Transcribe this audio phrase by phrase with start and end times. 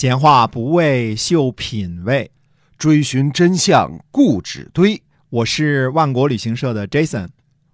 [0.00, 2.30] 闲话不为秀品味，
[2.78, 5.02] 追寻真相固执堆。
[5.28, 7.26] 我是万国旅行社的 Jason，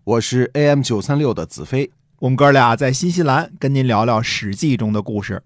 [0.04, 1.90] 我是 AM 九三六的子飞。
[2.20, 5.42] 我们哥俩在新西兰跟您聊聊《史记》中的故事。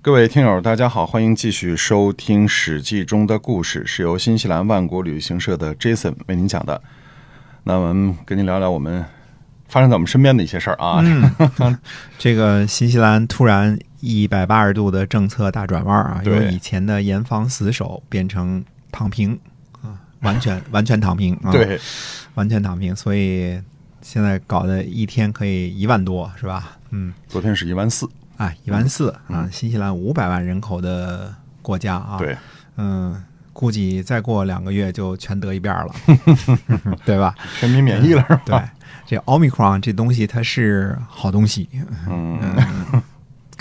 [0.00, 6.80] 各位听友，大家好，欢迎继续收听《史记》中的故事，是由新西兰万国旅行社的 Jason 为您讲的。
[7.64, 9.04] 那我们跟您聊聊我们
[9.68, 11.02] 发生在我们身边的一些事儿啊。
[11.04, 11.78] 嗯，
[12.16, 18.62] 这个新西兰突然一百八十度的政策大转弯啊，由对以前的严防死守变成
[18.92, 19.32] 躺平
[19.80, 21.80] 啊，完全 完全躺平啊，，对，
[22.34, 23.58] 完全躺平，所以
[24.02, 26.76] 现在搞的一天可以一万多，是吧？
[26.90, 32.36] 嗯，昨天是一万四，啊，一万四啊，新西兰五百万人口的国家啊，对，
[32.76, 35.94] 嗯，估计再过两个月就全得一遍了，
[37.06, 37.34] 对吧？
[37.58, 38.42] 全民免疫了是吧？
[38.44, 38.62] 对，
[39.06, 41.68] 这奥密克戎这东西它是好东西，
[42.06, 42.38] 嗯，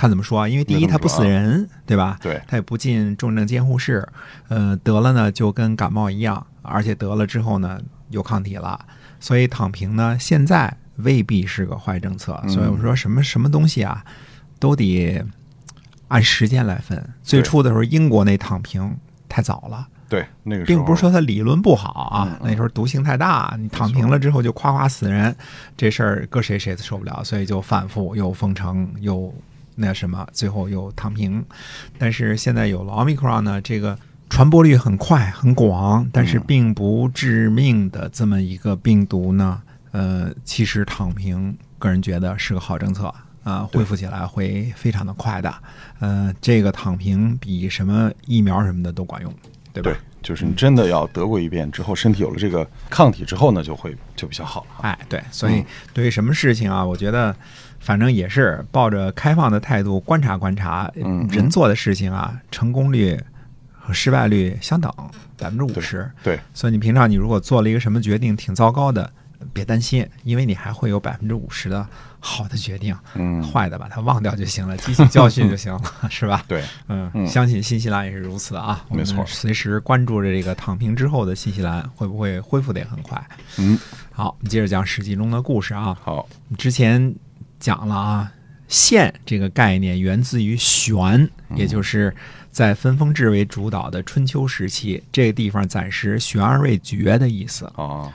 [0.03, 0.45] 看怎么说啊？
[0.45, 2.19] 因为第一它不死人，对吧？
[2.21, 4.05] 对它也不进重症监护室，
[4.49, 8.77] 呃，得了呢就跟感冒一样，而且得了之后呢有抗体了，
[9.21, 12.37] 所以躺平呢现在未必是个坏政策。
[12.43, 14.03] 嗯所以我说什么什么东西啊，
[14.59, 15.23] 都得
[16.09, 17.01] 按时间来分。
[17.21, 18.97] 最初的时候，英国那躺平
[19.29, 19.87] 太早了。
[20.09, 25.33] 对，那个时候并不是说它理论不好啊那时候毒性太大，你躺平了之后就夸夸死人，
[25.77, 29.33] 这事儿搁谁谁都受不了，所以就反复又封城又
[29.75, 31.43] 那什么，最后又躺平。
[31.97, 33.97] 但是现在有了奥密克戎呢，这个
[34.29, 43.13] 传播率很快很广，但是嗯并不致命的这么一个病毒呢，呃，其实躺平，个人觉得是个好政策。
[43.43, 45.53] 啊，恢复起来会非常的快的，
[45.99, 49.33] 呃，这个躺平比什么疫苗什么的都管用，
[49.73, 49.91] 对吧？
[49.91, 54.83] 对，就是你真的要得过一遍之后，身体有了这个抗体之后呢，就会就比较好了。
[54.83, 57.35] 哎，对，所以对于什么事情啊，我觉得
[57.79, 60.89] 反正也是抱着开放的态度观察观察。
[60.95, 63.19] 嗯人做的事情啊，成功率
[63.71, 64.89] 和失败率相等，
[65.37, 66.09] 百分之五十。
[66.23, 69.11] 对，所以你平常你如果做了一个什么决定挺糟糕的，
[69.53, 71.87] 别担心，因为你还会有百分之五十的
[72.19, 76.43] 好的决定，嗯，坏的把它忘掉就行了，汲取教训就行了， 是吧？
[76.47, 78.83] 对，嗯，嗯相信新西兰也是如此啊。
[78.89, 83.21] 没错随时关注着这个躺平之后的新西兰会不会恢复的也很快。
[83.57, 83.77] 嗯，
[84.11, 85.95] 好，我们接着讲《史记》中的故事啊。
[86.01, 86.27] 好，
[86.57, 87.13] 之前
[87.59, 88.31] 讲了啊，
[88.67, 92.15] 县这个概念源自于玄，也就是
[92.49, 97.65] 在分封制为主导的春秋时期，这个地方暂时悬而未决的意思。
[97.75, 98.11] 啊，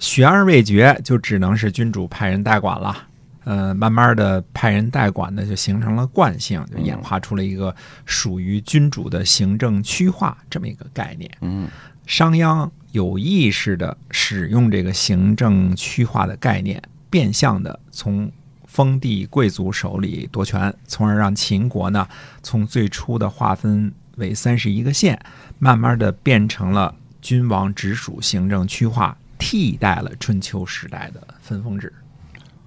[0.00, 3.06] 悬而未决，就只能是君主派人代管了。
[3.44, 7.74] 呃，慢慢的派人代管呢，就形成了惯性，就演化出了一个
[8.04, 11.30] 属于君主的行政区划这么一个概念。
[11.40, 11.68] 嗯
[12.06, 18.30] 商鞅有意识的使用这个行政区划的概念，变相的从
[18.66, 22.06] 封地贵族手里夺权，从而让秦国呢
[22.42, 25.18] 从最初的划分为三十一个县，
[25.58, 31.92] 慢慢的变成了君王直属行政区划，替代了春秋时代的分封制。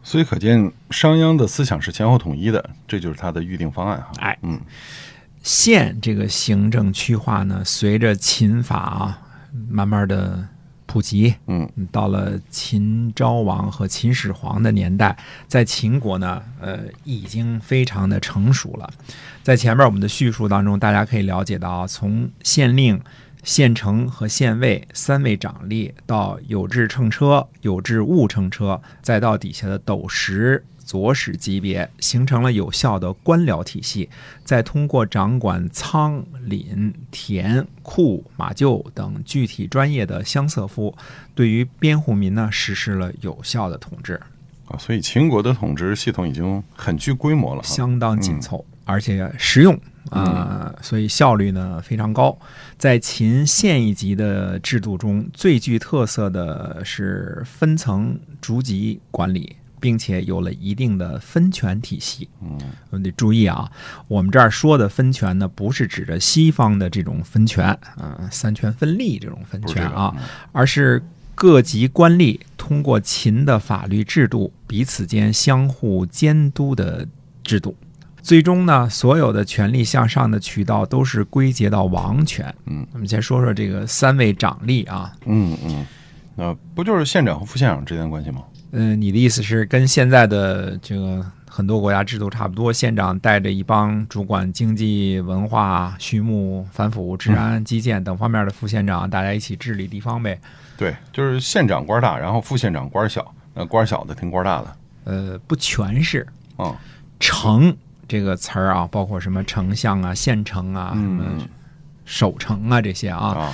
[0.03, 4.11] 所以可见商鞅的思想是前后统一的，这就是他的预定方案哈。
[4.17, 4.59] 哎，嗯
[5.41, 9.21] 县这个行政区划呢，随着秦法啊
[9.69, 10.45] 慢慢的
[10.85, 15.17] 普及，嗯到了秦昭王和秦始皇的年代，
[15.47, 18.89] 在秦国呢，呃，已经非常的成熟了。
[19.41, 23.01] 在前面我们的叙述当中，大家可以了解到啊，从县令、
[23.43, 30.63] 县丞和县尉三位长吏，到有志乘车、有志务乘车，再到底下的斗石。
[30.85, 34.09] 左史级别形成了有效的官僚体系，
[34.43, 40.93] 再通过掌管仓、廪、田、库、马厩等具体专业的乡色夫，
[41.33, 44.19] 对于边户民呢实施了有效的统治，
[44.67, 47.63] 啊，所以秦国的统治系统已经很具规模了。
[47.63, 49.79] 相当紧凑，而且实用
[50.09, 52.37] 啊、所以效率呢非常高。
[52.77, 59.55] 在秦县一级的制度中，最具特色的是分层逐级管理。
[59.83, 62.57] 并且有了一定的分权体系，嗯
[62.89, 63.69] 我们得注意啊，
[64.07, 70.23] 我们这儿说的分权呢，不是指着西方的这种分权，嗯、三权分立这种分权啊，嗯
[70.53, 71.03] 而是
[71.35, 77.05] 各级官吏通过秦的法律制度彼此间相互监督的
[77.43, 77.75] 制度。
[78.23, 82.51] 最终呢，所有的权力向上的渠道都是归结到王权。
[82.65, 85.85] 嗯，我们先说说这个三位长吏啊，嗯嗯，
[86.35, 88.41] 那不就是县长和副县长之间的关系吗？
[88.71, 100.39] 嗯、你的意思是跟现在的这个很多国家制度差不多，县长带着一帮主管经济、文化、畜牧、反腐、治安、基建等方面的副县长，大家一起治理地方呗？
[100.75, 104.75] 对，就是县长官大，然后副县长官小，那官小的听官大的。
[105.03, 106.25] 呃，不全是，
[106.57, 106.73] 嗯
[107.19, 107.75] 城
[108.07, 111.47] 这个词儿啊，包括什么丞相啊、县城啊、什么嗯
[112.05, 113.53] 守城啊这些啊，啊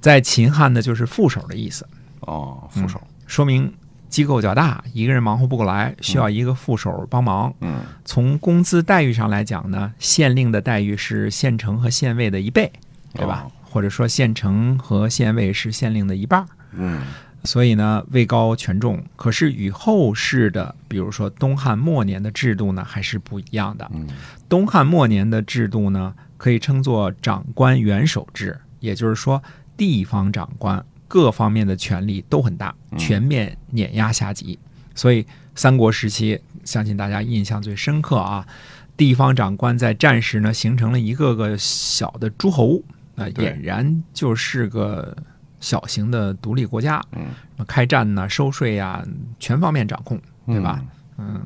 [0.00, 1.86] 在秦汉呢就是副手的意思，
[2.20, 3.72] 哦，副手，说明
[4.08, 7.52] 机构较大，一个人忙活不过来，需要一个副手帮忙。
[7.60, 12.70] 嗯从工资待遇上来讲呢，县令的待遇是县城和县尉的一倍，
[13.14, 13.46] 对吧？
[13.46, 16.46] 哦或者说县城和县尉是县令的一半儿。
[16.72, 17.00] 嗯
[17.44, 19.02] 所以呢，位高权重。
[19.16, 23.90] 可是与后世的，比如说东汉末年的制度呢，还是不一样的。
[23.94, 24.06] 嗯
[24.48, 29.42] 东汉末年的制度呢，可以称作长官元首制，也就是说，
[29.76, 34.58] 地方长官各方面的权力都很大，全面碾压下级。
[34.94, 38.46] 所以三国时期，相信大家印象最深刻啊。
[38.94, 42.82] 地方长官在战时呢，形成了一个个小的诸侯，
[43.16, 45.16] 啊、俨然就是个
[45.62, 47.00] 小型的独立国家。
[47.12, 47.28] 嗯，
[47.66, 49.02] 开战呢、收税呀、
[49.40, 50.78] 全方面掌控，对吧？
[51.16, 51.40] 嗯，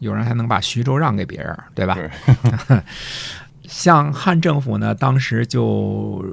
[0.00, 1.94] 有人还能把徐州让给别人，对吧？
[1.94, 2.82] 对
[3.64, 6.24] 像汉政府呢，当时就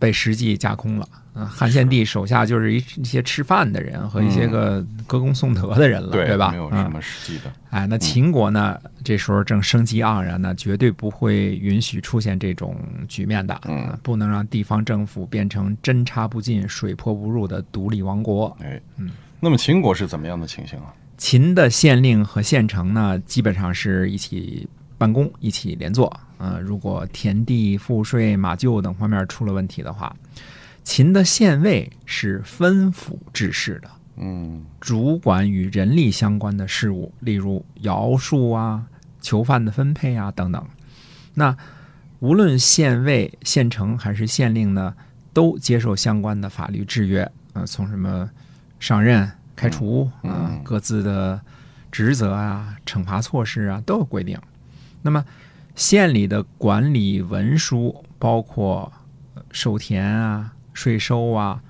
[0.00, 1.08] 被实际架空了。
[1.34, 6.50] 嗯，汉献帝手下就是一一些吃饭的人和一些个歌功颂德的人了，对吧？
[6.50, 12.76] 没有什嗯，么实际的，哎，那秦国呢，这时候正生机盎然呢，绝对不会允许出现这种
[13.06, 13.56] 局面的。
[13.68, 18.56] 嗯啊不能让地方政府变成针插不进、水泼不入的独立王国。
[18.60, 20.92] 哎，嗯那么秦国是怎么样的情形啊？
[21.16, 24.66] 秦的县令和县城呢，基本上是一起
[24.98, 26.12] 办公、一起连坐。
[26.40, 30.16] 呃，如果田地、赋税、马厩等方面出了问题的话，
[30.82, 38.86] 秦的县尉是分府治事的，嗯主管与人力相关的事务，例如徭戍啊、
[39.20, 40.66] 囚犯的分配啊等等。
[41.34, 41.54] 那
[42.20, 44.94] 无论县尉、县城还是县令呢，
[45.34, 47.30] 都接受相关的法律制约。
[47.52, 48.30] 呃，从什么
[48.78, 51.40] 上任、开除啊、嗯各自的
[51.92, 54.38] 职责啊、惩罚措施啊都有规定。
[55.02, 55.24] 那么
[55.80, 58.92] 县里的管理文书，包括
[59.34, 61.62] 呃收田啊、税收啊、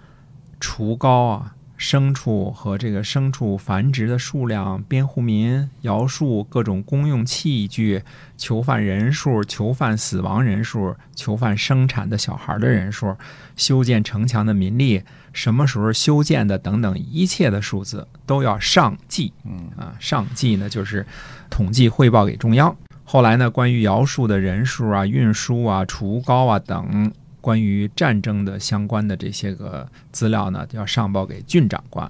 [0.58, 8.02] 除高啊、牲畜和这个牲畜繁殖的数量、编户民、徭戍各种公用器具、
[8.36, 13.16] 囚犯人数、囚犯死亡人数、囚犯生产的小孩的人数、
[13.54, 15.00] 修建城墙的民力、
[15.32, 19.32] 什么时候修建的等等一切的数字都要上计。
[19.44, 21.06] 嗯啊，上计呢就是
[21.48, 22.76] 统计汇报给中央。
[23.12, 27.10] 后来呢，关于徭戍的人数啊、运输啊、除高啊等
[27.40, 32.08] 关于战争的相关的这些个资料呢，要上报给郡长官。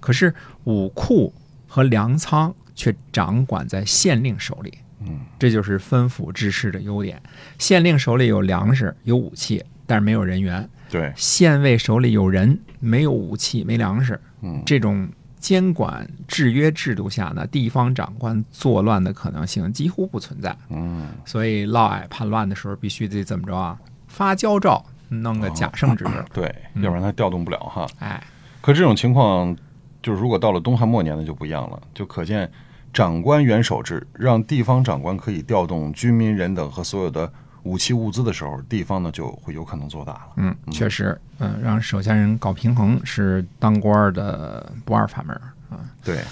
[0.00, 1.32] 可是武库
[1.68, 4.76] 和粮仓却掌管在县令手里。
[4.98, 7.22] 嗯，这就是分府治事的优点。
[7.56, 14.20] 县令手里有粮食、有武器，但是没有人员；对，县尉手里有人，没有武器、没粮食。
[14.42, 15.08] 嗯这种
[15.40, 20.54] 监管制约制度下呢，地方长官作乱的可能性几乎不存在。
[20.68, 23.76] 嗯所以嫪毐叛乱的时候，必须得怎么着啊？
[24.06, 26.04] 发交诏，弄个假圣旨。
[26.32, 27.86] 对，嗯要不然他调动不了哈。
[27.98, 28.22] 哎，
[28.60, 29.56] 可这种情况，
[30.02, 32.50] 就是如果到了东汉末年呢，就不一样了，就可见
[32.92, 40.32] 长官元首制让地方长官可以调动军民人等和所有的武器物资的时候，地方呢就会有可能做大了。
[40.36, 45.34] 嗯，确实，嗯、让手下人搞平衡是当官的不二法门
[45.68, 45.78] 啊。
[46.02, 46.22] 对，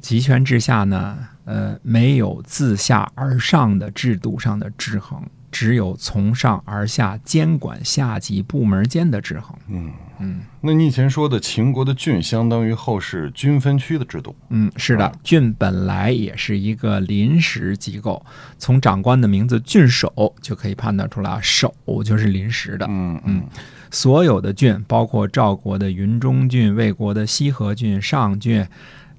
[0.00, 9.56] 集权之下呢，呃，没有自下而上的制度上的制衡，只有从上而下监管下级部门间的制衡。
[9.68, 14.36] 嗯嗯那你以前说的秦国的郡，相当于后世军分区的制度。
[14.50, 18.24] 嗯，是的啊，郡本来也是一个临时机构，
[18.58, 22.86] 从长官的名字“郡守”就可以判断出来，守就是临时的。
[22.90, 23.42] 嗯嗯
[23.90, 28.64] 所有的郡，包括赵国的云中郡、魏国的西河郡、上郡、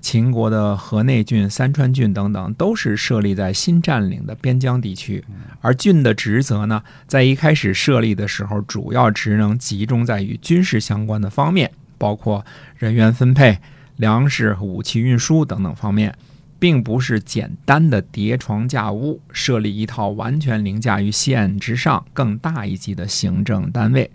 [0.01, 5.23] 秦国的河内郡、三川郡等等，都是设立在新占领的边疆地区。
[5.61, 12.45] 而郡的职责呢，在一开始设立的时候，主要职能集中在与军事相关的方面，包括
[12.77, 13.59] 人员分配、
[13.95, 16.13] 粮食和武器运输等等方面。
[16.59, 24.11] 并不是简单的叠床架屋，设立一套完全凌驾于县之上、更大一级的行政单位。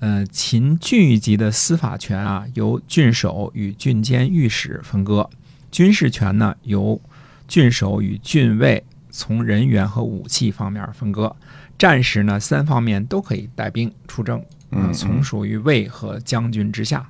[0.00, 5.28] 呃，秦郡一级的司法权啊，由郡守与郡监御史分割；
[5.70, 7.00] 军事权呢，由
[7.46, 11.36] 郡守与郡尉从人员和武器方面分割。
[11.78, 14.38] 战时呢，三方面都可以带兵出征，
[14.70, 17.06] 嗯嗯从属于尉和将军之下。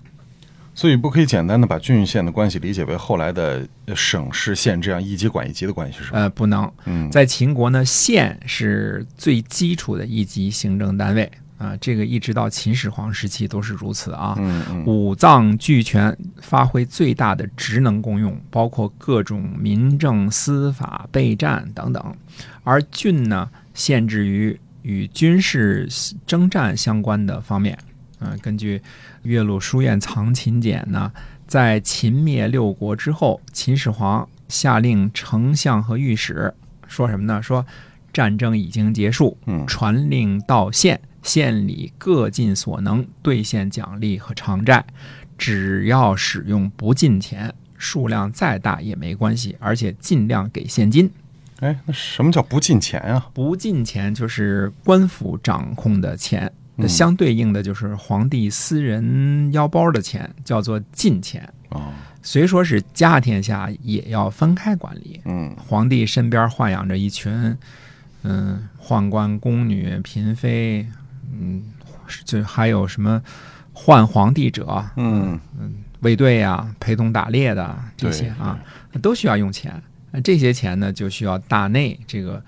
[0.75, 6.19] 所以不可以简单的把郡县的关系理解为后来的呃省市县这样一级管一级的关系，是吧？
[6.19, 14.35] 呃，不能，嗯，在秦国呢，县是最基础的一级行政单位啊，这个一直到秦始皇时期都是如此啊。
[14.39, 22.17] 嗯嗯五脏俱全，发挥最大的职能功用，包括各种民政、司法、备战等等。
[22.65, 25.87] 而郡呢，限制于与军事
[26.27, 27.79] 征战相关的方面。
[28.21, 28.79] 嗯、根据
[29.25, 31.13] 《岳麓书院藏秦简》呢，
[31.47, 36.55] 在秦灭六国之后，秦始皇下令丞相和御史
[36.89, 37.43] 说什么呢？
[37.43, 37.67] 说
[38.13, 44.85] 战争已经结束，嗯传令到县，县里各尽所能兑现奖励和偿债，
[45.37, 51.11] 只要使用不进钱，数量再大也没关系，而且尽量给现金。
[51.61, 53.29] 哎，那什么叫不进钱啊？
[53.35, 61.47] 不进钱就是官府掌控的钱，那相对应的就是皇帝私人腰包的钱，叫做进钱。
[61.69, 65.21] 哦，虽说是家天下，也要分开管理。
[65.27, 67.57] 嗯皇帝身边豢养着一群，
[68.23, 70.87] 嗯，宦官、宫女、嫔妃，
[71.41, 71.63] 嗯，
[72.25, 73.21] 就还有什么
[73.73, 78.59] 换皇帝者、嗯嗯卫队呀、陪同打猎的这些啊，
[79.03, 79.83] 都需要用钱。
[80.11, 82.43] 那这些钱呢，就需要大内这个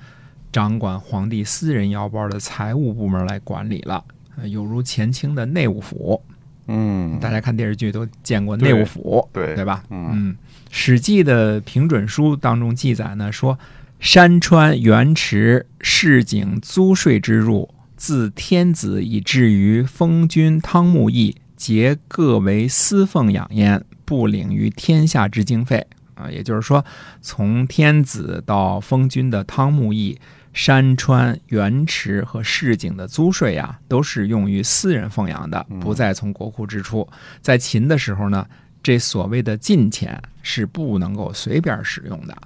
[0.51, 4.03] 掌管皇帝私人腰包的财务部门来管理了，
[4.37, 6.23] 呃有如前清的内务府。
[6.69, 9.85] 嗯，大家看电视剧都见过内务府，对对吧？
[9.91, 10.33] 嗯嗯，
[10.71, 13.59] 《史记》的平准书当中记载呢，说
[14.01, 17.69] 山川原池市井租税之入，
[18.03, 25.87] 自天子以至于封君汤沐邑，皆各为私奉养焉，不领于天下之经费。
[26.15, 26.85] 啊，也就是说，
[27.21, 30.19] 从天子到封君的汤沐邑，
[30.53, 37.09] 山川、原池和市井的租税呀，都是用于私人奉养的，不再从国库支出。
[37.41, 38.45] 在秦的时候呢，
[38.83, 42.37] 这所谓的进钱是不能够随便使用的。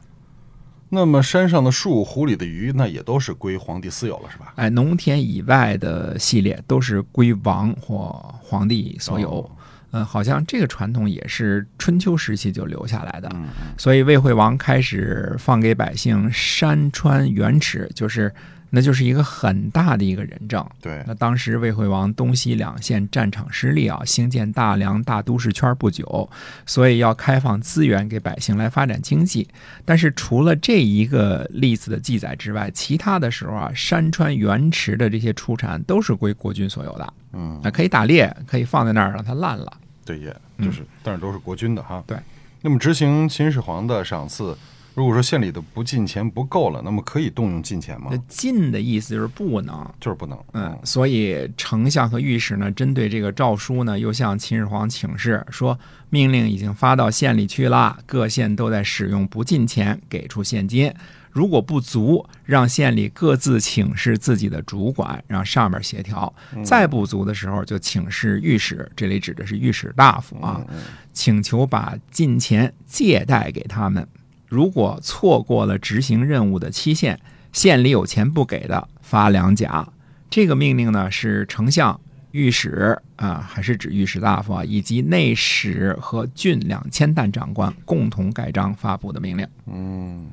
[0.89, 4.53] 那么山上的树、湖里的鱼，那也都是归皇帝私有了，是吧？
[4.57, 9.41] 哎，农田以外的系列都是归王或皇帝所有。
[9.41, 9.51] 哦
[9.93, 13.31] 嗯，好像这个传统也是春秋时期就留下来的。
[13.33, 13.47] 嗯
[13.79, 18.35] 所以魏惠王开始放给百姓山川原池，就是
[18.77, 20.63] 那就是一个很大的一个人证。
[20.83, 26.29] 对，那当时魏惠王东西两线战场失利啊，兴建大梁大都市圈不久，
[26.67, 29.49] 所以要开放资源给百姓来发展经济。
[29.87, 39.73] 但是除了这一个例子的记载之外，其他的时候啊，山川原池的这些出产都是归国君所有的，嗯，那可以打猎，可以放在那儿让它烂了。
[40.05, 41.97] 对，也就是，但是都是国君的哈。
[41.97, 42.19] 嗯对。
[42.63, 44.57] 那么执行秦始皇的赏赐，
[44.97, 48.17] 如果说县里的不进钱不够了，那么可以动用进钱吗那？
[48.27, 50.39] 禁的意思就是不能，就是不能。
[50.55, 60.91] 嗯，所以丞相和御史呢，针对这个诏书呢，又向秦始皇请示说，命令已经发到县里去了，各县都在使用不进钱，给出现金。
[61.31, 66.35] 如果不足，让县里各自请示自己的主管，让上面协调。
[66.65, 70.65] 再不足的时候，就请示御史，这里指的是御史大夫啊，
[71.13, 74.09] 请求把进钱借贷给他们。
[74.49, 77.19] 如果错过了执行任务的期限，
[77.53, 79.89] 县里有钱不给的，发两甲。
[80.29, 81.99] 这个命令呢，是丞相、
[82.33, 89.47] 御史啊，还是指御史大夫啊，以及内史和郡两千担长官共同盖章发布的命令。
[89.73, 90.27] 嗯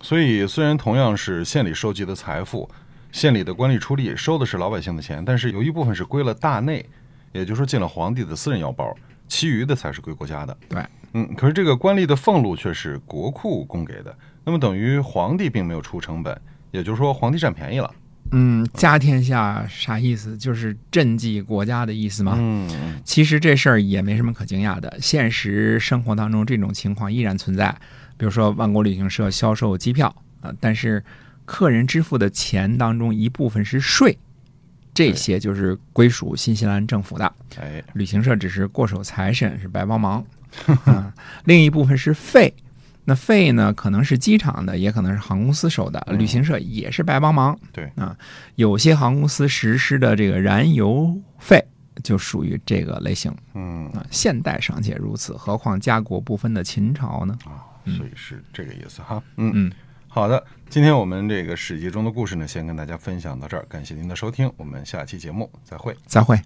[0.00, 2.68] 所以虽然同样是县里收集的财富，
[3.10, 6.84] 县里的官吏出力收的是老百姓的钱，但是有一部分是归了大内，
[7.32, 8.96] 也就是说进了皇帝的私人腰包，
[9.28, 10.56] 其余的才是归国家的。
[10.68, 10.82] 对，
[11.12, 17.94] 嗯，可是这个官吏的俸禄却是国库供给的，那么等于皇帝并没有出成本，也就是说皇帝占便宜了。
[18.32, 20.36] 嗯，家天下啥意思？
[20.36, 22.34] 就是赈济国家的意思吗？
[22.38, 27.74] 嗯，其实这事儿也没什么可惊讶的，现实生活当中这种情况依然存在。
[28.18, 31.02] 比如说，万国旅行社销售机票啊、但是
[31.44, 34.18] 客人支付的钱当中一部分是税，
[34.98, 40.24] 这些就是归属新西兰政府的，哎，旅行社只是过手财神，是白帮忙。
[40.86, 41.14] 啊
[41.44, 42.52] 另一部分是费，
[43.04, 47.56] 那费呢可能是机场的，也可能是航空公司收的，旅行社也是白帮忙。
[47.72, 48.16] 对啊，
[48.56, 51.64] 有些航空公司实施的这个燃油费
[52.02, 54.04] 就属于这个类型嗯啊。
[54.10, 57.38] 现代尚且如此，何况家国不分的秦朝呢？
[57.44, 57.62] 啊，
[57.96, 59.22] 所以是这个意思哈。
[59.36, 59.72] 嗯嗯，
[60.10, 65.94] 好的，今天我们这个史记中的故事呢，先跟大家分享到这儿，感谢您的收听，我们下期节目再会。
[66.06, 66.40] 再会。